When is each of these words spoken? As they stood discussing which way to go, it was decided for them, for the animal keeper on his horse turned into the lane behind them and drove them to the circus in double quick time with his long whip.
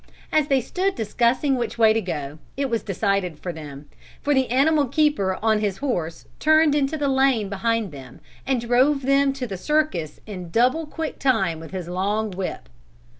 As 0.31 0.47
they 0.47 0.61
stood 0.61 0.95
discussing 0.95 1.55
which 1.57 1.77
way 1.77 1.93
to 1.93 2.01
go, 2.01 2.39
it 2.57 2.71
was 2.71 2.81
decided 2.81 3.37
for 3.37 3.53
them, 3.53 3.87
for 4.19 4.33
the 4.33 4.49
animal 4.49 4.87
keeper 4.87 5.37
on 5.43 5.59
his 5.59 5.77
horse 5.77 6.25
turned 6.39 6.73
into 6.73 6.97
the 6.97 7.07
lane 7.07 7.49
behind 7.49 7.91
them 7.91 8.19
and 8.43 8.59
drove 8.59 9.03
them 9.03 9.31
to 9.33 9.45
the 9.45 9.57
circus 9.57 10.19
in 10.25 10.49
double 10.49 10.87
quick 10.87 11.19
time 11.19 11.59
with 11.59 11.69
his 11.69 11.87
long 11.87 12.31
whip. 12.31 12.67